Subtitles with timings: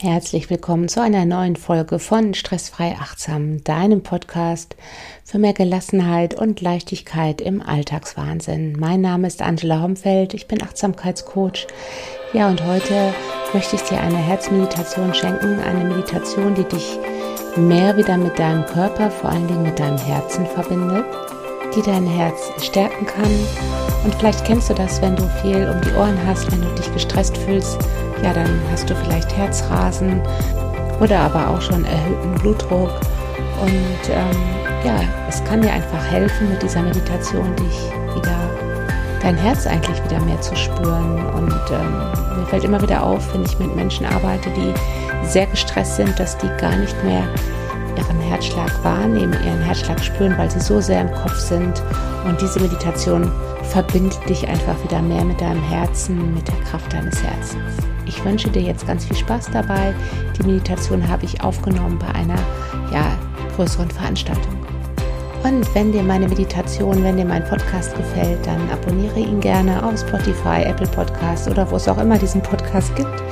[0.00, 4.76] Herzlich willkommen zu einer neuen Folge von Stressfrei Achtsam, deinem Podcast
[5.24, 8.76] für mehr Gelassenheit und Leichtigkeit im Alltagswahnsinn.
[8.78, 11.66] Mein Name ist Angela Homfeld, ich bin Achtsamkeitscoach.
[12.32, 13.12] Ja, und heute
[13.52, 16.96] möchte ich dir eine Herzmeditation schenken, eine Meditation, die dich
[17.56, 21.06] mehr wieder mit deinem Körper, vor allen Dingen mit deinem Herzen verbindet,
[21.74, 23.32] die dein Herz stärken kann.
[24.04, 26.92] Und vielleicht kennst du das, wenn du viel um die Ohren hast, wenn du dich
[26.92, 27.78] gestresst fühlst
[28.22, 30.20] ja, dann hast du vielleicht Herzrasen
[31.00, 32.90] oder aber auch schon erhöhten Blutdruck.
[33.60, 34.36] Und ähm,
[34.84, 38.38] ja, es kann dir einfach helfen, mit dieser Meditation dich wieder,
[39.22, 41.26] dein Herz eigentlich wieder mehr zu spüren.
[41.34, 44.74] Und ähm, mir fällt immer wieder auf, wenn ich mit Menschen arbeite, die
[45.26, 47.22] sehr gestresst sind, dass die gar nicht mehr
[47.96, 51.82] ihren Herzschlag wahrnehmen, ihren Herzschlag spüren, weil sie so sehr im Kopf sind.
[52.24, 53.30] Und diese Meditation
[53.64, 57.97] verbindet dich einfach wieder mehr mit deinem Herzen, mit der Kraft deines Herzens.
[58.08, 59.94] Ich wünsche dir jetzt ganz viel Spaß dabei.
[60.38, 62.38] Die Meditation habe ich aufgenommen bei einer
[62.90, 63.16] ja,
[63.54, 64.56] größeren Veranstaltung.
[65.44, 70.00] Und wenn dir meine Meditation, wenn dir mein Podcast gefällt, dann abonniere ihn gerne auf
[70.00, 73.22] Spotify, Apple Podcast oder wo es auch immer diesen Podcast gibt.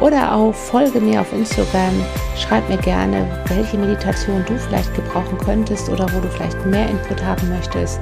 [0.00, 1.94] Oder auch folge mir auf Instagram.
[2.36, 7.24] Schreib mir gerne, welche Meditation du vielleicht gebrauchen könntest oder wo du vielleicht mehr Input
[7.24, 8.00] haben möchtest,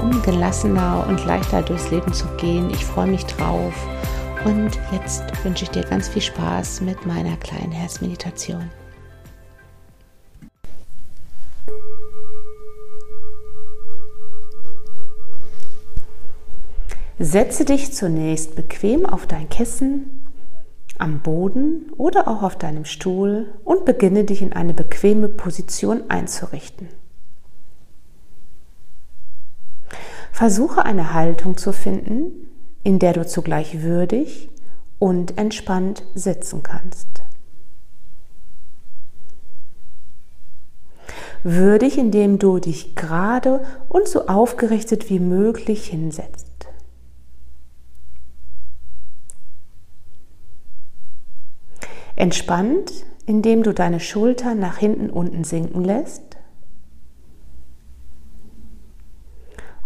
[0.00, 2.70] um gelassener und leichter durchs Leben zu gehen.
[2.70, 3.74] Ich freue mich drauf.
[4.44, 8.70] Und jetzt wünsche ich dir ganz viel Spaß mit meiner kleinen Herzmeditation.
[17.20, 20.24] Setze dich zunächst bequem auf dein Kissen,
[20.98, 26.88] am Boden oder auch auf deinem Stuhl und beginne dich in eine bequeme Position einzurichten.
[30.32, 32.41] Versuche eine Haltung zu finden,
[32.84, 34.50] in der du zugleich würdig
[34.98, 37.08] und entspannt sitzen kannst.
[41.44, 46.46] Würdig, indem du dich gerade und so aufgerichtet wie möglich hinsetzt.
[52.14, 52.92] Entspannt,
[53.26, 56.31] indem du deine Schultern nach hinten unten sinken lässt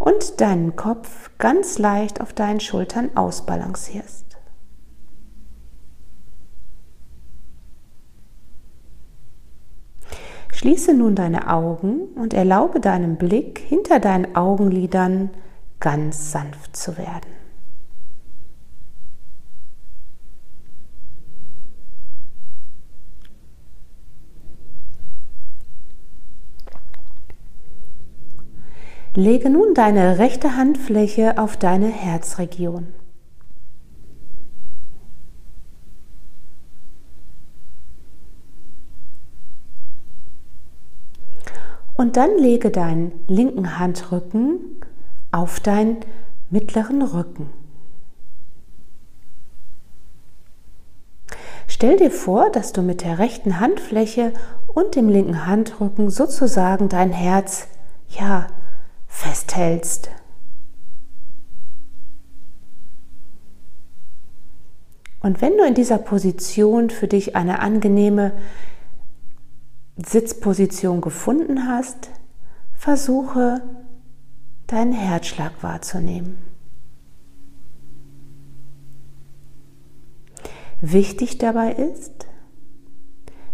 [0.07, 4.39] und deinen Kopf ganz leicht auf deinen Schultern ausbalancierst.
[10.53, 15.31] Schließe nun deine Augen und erlaube deinem Blick hinter deinen Augenlidern
[15.81, 17.36] ganz sanft zu werden.
[29.19, 32.89] Lege nun deine rechte Handfläche auf deine Herzregion.
[41.97, 44.83] Und dann lege deinen linken Handrücken
[45.33, 46.01] auf deinen
[46.51, 47.49] mittleren Rücken.
[51.69, 54.35] Stell dir vor, dass du mit der rechten Handfläche
[54.67, 57.67] und dem linken Handrücken sozusagen dein Herz
[58.11, 58.49] ja
[59.27, 60.11] festhältst.
[65.21, 68.33] Und wenn du in dieser Position für dich eine angenehme
[69.97, 72.11] Sitzposition gefunden hast,
[72.75, 73.63] versuche
[74.69, 76.39] deinen Herzschlag wahrzunehmen.
[80.81, 82.27] Wichtig dabei ist,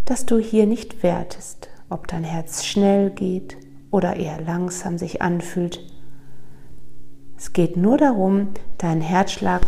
[0.04, 3.56] dass du hier nicht wertest, ob dein Herz schnell geht
[3.92, 5.80] oder eher langsam sich anfühlt.
[7.36, 8.48] Es geht nur darum,
[8.78, 9.60] deinen Herzschlag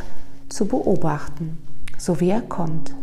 [0.49, 1.59] zu beobachten,
[1.97, 2.95] so wie er kommt.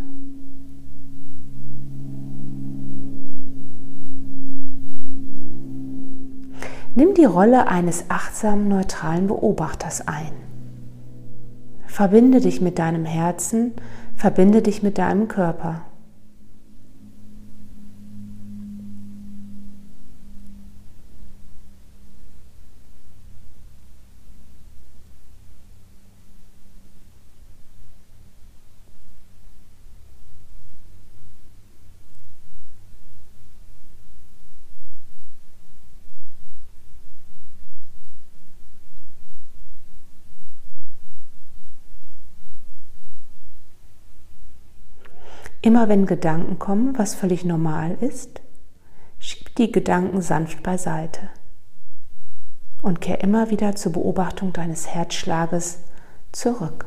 [6.94, 10.34] Nimm die Rolle eines achtsamen, neutralen Beobachters ein.
[11.86, 13.74] Verbinde dich mit deinem Herzen,
[14.16, 15.86] verbinde dich mit deinem Körper.
[45.63, 48.41] Immer wenn Gedanken kommen, was völlig normal ist,
[49.19, 51.29] schieb die Gedanken sanft beiseite
[52.81, 55.81] und kehr immer wieder zur Beobachtung deines Herzschlages
[56.31, 56.85] zurück.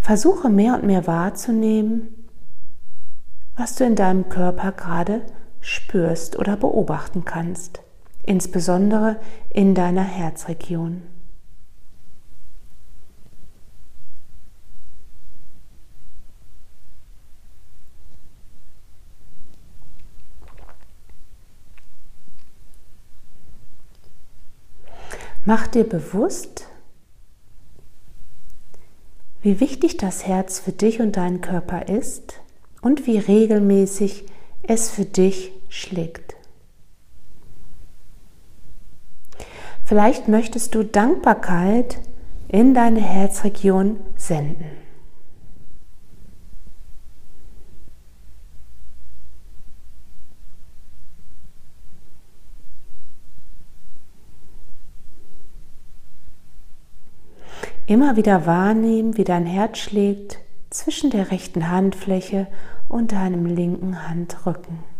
[0.00, 2.26] Versuche mehr und mehr wahrzunehmen,
[3.56, 5.22] was du in deinem Körper gerade
[5.66, 7.80] spürst oder beobachten kannst,
[8.22, 9.16] insbesondere
[9.50, 11.02] in deiner Herzregion.
[25.44, 26.68] Mach dir bewusst,
[29.42, 32.40] wie wichtig das Herz für dich und deinen Körper ist
[32.82, 34.26] und wie regelmäßig
[34.62, 36.36] es für dich schlägt.
[39.84, 41.98] Vielleicht möchtest du Dankbarkeit
[42.48, 44.64] in deine Herzregion senden.
[57.88, 60.38] Immer wieder wahrnehmen, wie dein Herz schlägt
[60.70, 62.48] zwischen der rechten Handfläche
[62.88, 64.95] und deinem linken Handrücken.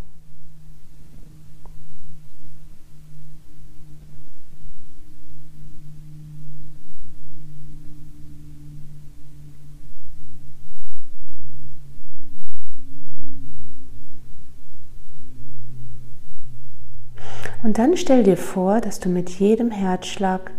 [17.67, 20.53] Und dann stell dir vor, dass du mit jedem Herzschlag,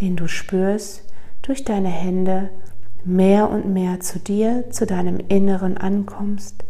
[0.00, 1.04] den du spürst,
[1.42, 2.48] durch deine Hände
[3.04, 6.64] mehr und mehr zu dir, zu deinem Inneren ankommst,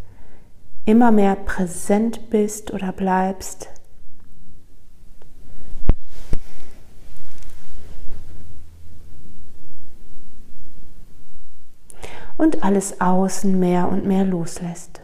[0.85, 3.69] immer mehr präsent bist oder bleibst.
[12.37, 15.04] Und alles außen mehr und mehr loslässt.